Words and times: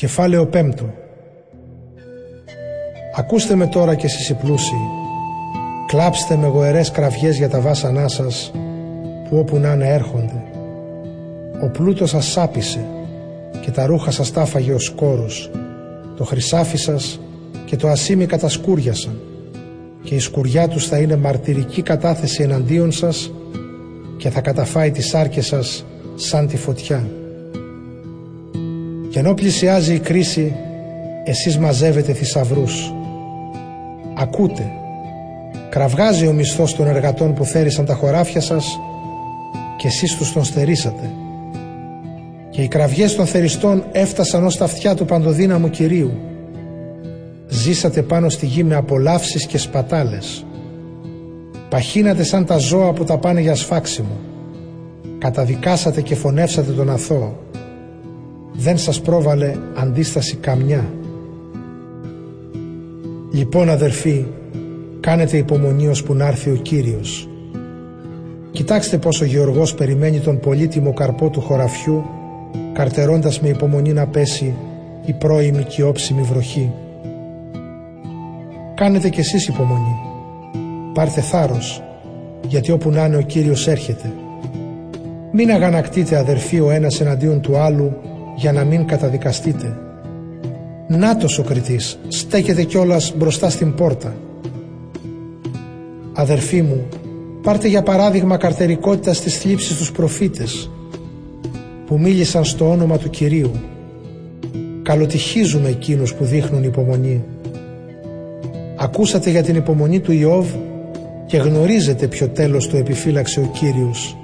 Κεφάλαιο 0.00 0.46
πέμπτο 0.46 0.94
Ακούστε 3.16 3.54
με 3.54 3.66
τώρα 3.66 3.94
και 3.94 4.06
εσείς 4.06 4.28
οι 4.28 4.34
πλούσιοι 4.34 4.80
Κλάψτε 5.86 6.36
με 6.36 6.46
γοερές 6.46 6.90
κραυγές 6.90 7.36
για 7.36 7.48
τα 7.48 7.60
βάσανά 7.60 8.08
σας 8.08 8.50
που 9.28 9.36
όπου 9.36 9.58
να 9.58 9.72
είναι 9.72 9.88
έρχονται. 9.88 10.42
Ο 11.62 11.68
πλούτος 11.68 12.10
σας 12.10 12.26
σάπισε 12.26 12.86
και 13.60 13.70
τα 13.70 13.86
ρούχα 13.86 14.10
σας 14.10 14.32
τάφαγε 14.32 14.72
ο 14.72 14.78
σκόρος. 14.78 15.50
Το 16.16 16.24
χρυσάφι 16.24 16.76
σας 16.76 17.20
και 17.64 17.76
το 17.76 17.88
ασίμι 17.88 18.26
κατασκούριασαν 18.26 19.20
και 20.02 20.14
η 20.14 20.18
σκουριά 20.18 20.68
τους 20.68 20.86
θα 20.86 20.98
είναι 20.98 21.16
μαρτυρική 21.16 21.82
κατάθεση 21.82 22.42
εναντίον 22.42 22.92
σας 22.92 23.32
και 24.16 24.30
θα 24.30 24.40
καταφάει 24.40 24.90
τις 24.90 25.14
άρκες 25.14 25.46
σας 25.46 25.84
σαν 26.14 26.46
τη 26.46 26.56
φωτιά. 26.56 27.06
Και 29.18 29.24
ενώ 29.24 29.34
πλησιάζει 29.34 29.94
η 29.94 29.98
κρίση, 29.98 30.54
εσείς 31.24 31.58
μαζεύετε 31.58 32.12
θησαυρούς. 32.12 32.94
Ακούτε, 34.14 34.70
κραυγάζει 35.70 36.26
ο 36.26 36.32
μισθός 36.32 36.74
των 36.74 36.86
εργατών 36.86 37.34
που 37.34 37.44
θέρισαν 37.44 37.84
τα 37.84 37.94
χωράφια 37.94 38.40
σας 38.40 38.78
και 39.76 39.86
εσείς 39.86 40.16
τους 40.16 40.32
τον 40.32 40.44
στερήσατε. 40.44 41.10
Και 42.50 42.62
οι 42.62 42.68
κραυγές 42.68 43.14
των 43.14 43.26
θεριστών 43.26 43.84
έφτασαν 43.92 44.44
ως 44.44 44.56
τα 44.56 44.64
αυτιά 44.64 44.94
του 44.94 45.04
παντοδύναμου 45.04 45.70
Κυρίου. 45.70 46.12
Ζήσατε 47.48 48.02
πάνω 48.02 48.28
στη 48.28 48.46
γη 48.46 48.64
με 48.64 48.74
απολαύσεις 48.74 49.46
και 49.46 49.58
σπατάλες. 49.58 50.44
Παχύνατε 51.68 52.22
σαν 52.22 52.44
τα 52.44 52.56
ζώα 52.56 52.92
που 52.92 53.04
τα 53.04 53.18
πάνε 53.18 53.40
για 53.40 53.54
σφάξιμο. 53.54 54.16
Καταδικάσατε 55.18 56.00
και 56.00 56.14
φωνεύσατε 56.14 56.72
τον 56.72 56.90
αθώο. 56.90 57.47
Δεν 58.60 58.78
σας 58.78 59.00
πρόβαλε 59.00 59.54
αντίσταση 59.74 60.36
καμιά. 60.36 60.84
Λοιπόν 63.32 63.68
αδερφοί, 63.70 64.26
κάνετε 65.00 65.36
υπομονή 65.36 65.90
που 66.04 66.14
να 66.14 66.26
έρθει 66.26 66.50
ο 66.50 66.54
Κύριος. 66.54 67.28
Κοιτάξτε 68.50 68.98
πως 68.98 69.20
ο 69.20 69.24
Γεωργός 69.24 69.74
περιμένει 69.74 70.18
τον 70.18 70.40
πολύτιμο 70.40 70.92
καρπό 70.92 71.30
του 71.30 71.40
χωραφιού, 71.40 72.04
καρτερώντας 72.72 73.40
με 73.40 73.48
υπομονή 73.48 73.92
να 73.92 74.06
πέσει 74.06 74.54
η 75.06 75.12
πρώιμη 75.12 75.62
και 75.62 75.82
όψιμη 75.82 76.22
βροχή. 76.22 76.72
Κάνετε 78.74 79.08
κι 79.08 79.20
εσείς 79.20 79.48
υπομονή. 79.48 79.96
Πάρτε 80.94 81.20
θάρρος, 81.20 81.82
γιατί 82.48 82.72
όπου 82.72 82.90
να 82.90 83.04
είναι 83.04 83.16
ο 83.16 83.22
Κύριος 83.22 83.68
έρχεται. 83.68 84.12
Μην 85.32 85.50
αγανακτείτε 85.50 86.16
αδερφοί 86.16 86.60
ο 86.60 86.70
ένας 86.70 87.00
εναντίον 87.00 87.40
του 87.40 87.56
άλλου 87.56 87.96
για 88.38 88.52
να 88.52 88.64
μην 88.64 88.86
καταδικαστείτε. 88.86 89.76
Νάτος 90.88 91.38
ο 91.38 91.42
κριτής, 91.42 91.98
στέκεται 92.08 92.62
κιόλας 92.62 93.14
μπροστά 93.16 93.50
στην 93.50 93.74
πόρτα. 93.74 94.14
Αδερφοί 96.12 96.62
μου, 96.62 96.86
πάρτε 97.42 97.68
για 97.68 97.82
παράδειγμα 97.82 98.36
καρτερικότητα 98.36 99.14
στις 99.14 99.38
θλίψεις 99.38 99.76
τους 99.76 99.92
προφήτες 99.92 100.70
που 101.86 101.98
μίλησαν 101.98 102.44
στο 102.44 102.70
όνομα 102.70 102.98
του 102.98 103.10
Κυρίου. 103.10 103.50
Καλοτυχίζουμε 104.82 105.68
εκείνους 105.68 106.14
που 106.14 106.24
δείχνουν 106.24 106.62
υπομονή. 106.62 107.24
Ακούσατε 108.76 109.30
για 109.30 109.42
την 109.42 109.56
υπομονή 109.56 110.00
του 110.00 110.12
Ιώβ 110.12 110.46
και 111.26 111.36
γνωρίζετε 111.36 112.06
ποιο 112.06 112.28
τέλος 112.28 112.68
του 112.68 112.76
επιφύλαξε 112.76 113.40
ο 113.40 113.50
Κύριος 113.52 114.16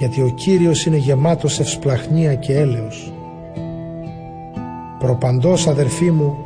γιατί 0.00 0.20
ο 0.20 0.32
Κύριος 0.34 0.84
είναι 0.86 0.96
γεμάτος 0.96 1.60
ευσπλαχνία 1.60 2.34
και 2.34 2.52
έλεος. 2.52 3.12
Προπαντός 5.00 5.66
αδερφοί 5.66 6.10
μου 6.10 6.36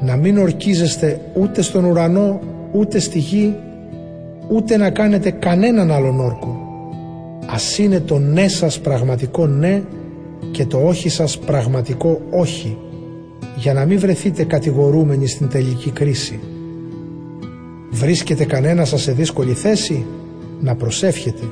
να 0.00 0.16
μην 0.16 0.38
ορκίζεστε 0.38 1.20
ούτε 1.34 1.62
στον 1.62 1.84
ουρανό 1.84 2.40
ούτε 2.72 2.98
στη 2.98 3.18
γη 3.18 3.54
ούτε 4.48 4.76
να 4.76 4.90
κάνετε 4.90 5.30
κανέναν 5.30 5.90
άλλον 5.90 6.20
όρκο. 6.20 6.60
Ας 7.46 7.78
είναι 7.78 8.00
το 8.00 8.18
ναι 8.18 8.48
σας 8.48 8.80
πραγματικό 8.80 9.46
ναι 9.46 9.82
και 10.50 10.66
το 10.66 10.78
όχι 10.78 11.08
σας 11.08 11.38
πραγματικό 11.38 12.20
όχι 12.30 12.78
για 13.56 13.72
να 13.72 13.84
μην 13.84 13.98
βρεθείτε 13.98 14.44
κατηγορούμενοι 14.44 15.26
στην 15.26 15.48
τελική 15.48 15.90
κρίση. 15.90 16.40
Βρίσκεται 17.90 18.44
κανένας 18.44 18.88
σας 18.88 19.02
σε 19.02 19.12
δύσκολη 19.12 19.52
θέση 19.52 20.06
να 20.60 20.74
προσεύχετε. 20.74 21.44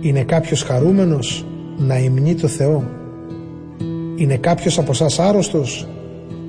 Είναι 0.00 0.22
κάποιος 0.22 0.62
χαρούμενος 0.62 1.46
να 1.78 1.98
υμνεί 1.98 2.34
το 2.34 2.48
Θεό. 2.48 2.84
Είναι 4.16 4.36
κάποιος 4.36 4.78
από 4.78 4.92
σας 4.92 5.18
άρρωστος 5.18 5.86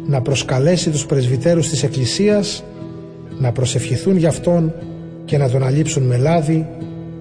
να 0.08 0.22
προσκαλέσει 0.22 0.90
τους 0.90 1.06
πρεσβυτέρους 1.06 1.70
της 1.70 1.84
Εκκλησίας 1.84 2.64
να 3.40 3.52
προσευχηθούν 3.52 4.18
για 4.18 4.30
Αυτόν 4.30 4.74
και 5.26 5.38
να 5.38 5.50
τον 5.50 5.64
αλείψουν 5.64 6.03
με 6.03 6.18
λάδι 6.18 6.68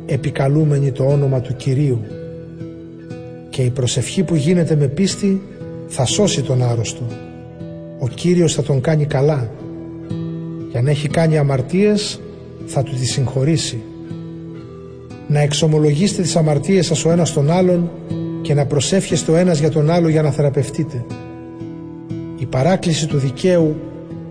επικαλούμενοι 0.07 0.93
το 0.93 1.05
όνομα 1.05 1.41
του 1.41 1.57
Κυρίου. 1.57 2.01
Και 3.51 3.63
η 3.63 3.71
προσευχή 3.71 4.23
που 4.23 4.35
γίνεται 4.35 4.77
με 4.77 4.87
πίστη 4.87 5.43
θα 5.87 6.05
σώσει 6.05 6.43
τον 6.43 6.63
άρρωστο. 6.63 7.07
Ο 7.99 8.09
Κύριος 8.09 8.55
θα 8.55 8.63
τον 8.63 8.81
κάνει 8.81 9.05
καλά 9.05 9.51
και 10.73 10.79
αν 10.79 10.87
έχει 10.87 11.09
κάνει 11.09 11.39
αμαρτίες 11.39 12.21
θα 12.67 12.83
του 12.83 12.93
τη 12.95 13.07
συγχωρήσει. 13.07 13.83
Να 15.29 15.41
εξομολογήσετε 15.41 16.23
τις 16.23 16.37
αμαρτίες 16.37 16.87
σας 16.87 17.05
ο 17.05 17.11
ένας 17.11 17.33
τον 17.33 17.51
άλλον 17.51 17.91
και 18.45 18.55
να 18.55 18.67
προσεύχεστε 18.67 19.33
ο 19.33 19.37
ένας 19.37 19.59
για 19.59 19.71
τον 19.71 19.91
άλλο 19.91 20.09
για 20.09 20.23
να 20.23 20.31
θεραπευτείτε. 20.31 21.05
Η 22.39 22.47
παράκληση 22.47 23.07
του 23.07 23.19
δικαίου 23.19 23.77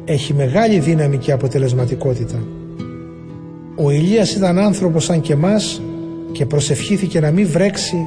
έχει 0.06 0.34
μεγάλη 0.34 0.79
δύναμη 0.79 1.18
και 1.18 1.31
αποτελεσματικότητα. 1.31 2.44
Ο 3.75 3.91
Ηλίας 3.91 4.35
ήταν 4.35 4.57
άνθρωπος 4.57 5.03
σαν 5.03 5.22
και 5.22 5.35
μας 5.35 5.81
και 6.31 6.46
προσευχήθηκε 6.46 7.19
να 7.19 7.31
μην 7.31 7.47
βρέξει 7.47 7.97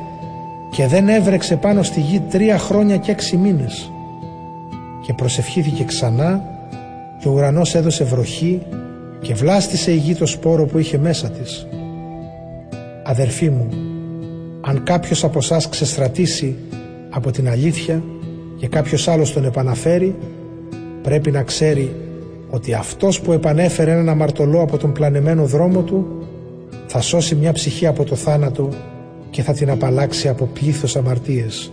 και 0.71 0.87
δεν 0.87 1.09
έβρεξε 1.09 1.56
πάνω 1.56 1.83
στη 1.83 2.00
γη 2.00 2.23
τρία 2.31 2.59
χρόνια 2.59 2.97
και 2.97 3.11
έξι 3.11 3.37
μήνες. 3.37 3.93
Και 5.03 5.12
προσευχήθηκε 5.12 5.84
ξανά 5.84 6.44
και 7.21 7.28
ο 7.28 7.33
ουρανός 7.33 7.75
έδωσε 7.75 8.05
βροχή 8.05 8.62
και 9.21 9.34
βλάστησε 9.34 9.93
η 9.93 9.97
γη 9.97 10.15
το 10.15 10.27
σπόρο 10.27 10.67
που 10.67 10.78
είχε 10.78 10.99
μέσα 10.99 11.31
της. 11.31 11.67
Αδερφοί 13.05 13.50
μου, 13.50 13.69
αν 14.69 14.82
κάποιος 14.82 15.25
από 15.25 15.38
εσάς 15.38 15.69
ξεστρατήσει 15.69 16.56
από 17.10 17.31
την 17.31 17.49
αλήθεια 17.49 18.03
και 18.56 18.69
κάποιος 18.69 19.09
άλλος 19.09 19.32
τον 19.32 19.44
επαναφέρει, 19.44 20.16
πρέπει 21.03 21.31
να 21.31 21.43
ξέρει 21.43 21.97
ότι 22.50 22.75
αυτός 22.75 23.21
που 23.21 23.32
επανέφερε 23.32 23.91
έναν 23.91 24.09
αμαρτωλό 24.09 24.60
από 24.62 24.76
τον 24.76 24.93
πλανεμένο 24.93 25.44
δρόμο 25.44 25.82
του 25.82 26.06
θα 26.87 27.00
σώσει 27.00 27.34
μια 27.34 27.53
ψυχή 27.53 27.87
από 27.87 28.05
το 28.05 28.15
θάνατο 28.15 28.69
και 29.31 29.43
θα 29.43 29.53
την 29.53 29.71
απαλλάξει 29.71 30.28
από 30.28 30.47
πλήθος 30.47 30.97
αμαρτίες. 30.97 31.72